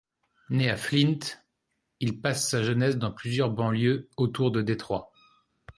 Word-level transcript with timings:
Né 0.49 0.67
à 0.67 0.77
Flint, 0.77 1.19
il 1.99 2.21
passe 2.21 2.49
sa 2.49 2.63
jeunesse 2.63 2.97
dans 2.97 3.11
plusieurs 3.11 3.51
banlieues 3.51 4.09
autour 4.17 4.49
de 4.49 4.63
Détroit. 4.63 5.11